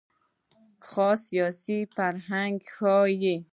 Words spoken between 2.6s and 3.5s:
ښيي.